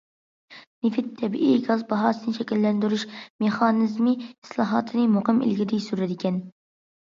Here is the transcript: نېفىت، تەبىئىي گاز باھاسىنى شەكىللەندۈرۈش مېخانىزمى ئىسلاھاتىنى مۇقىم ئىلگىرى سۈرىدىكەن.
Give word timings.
نېفىت، 0.85 1.11
تەبىئىي 1.19 1.59
گاز 1.67 1.83
باھاسىنى 1.91 2.33
شەكىللەندۈرۈش 2.39 3.05
مېخانىزمى 3.45 4.17
ئىسلاھاتىنى 4.25 5.07
مۇقىم 5.19 5.45
ئىلگىرى 5.51 5.83
سۈرىدىكەن. 5.91 6.45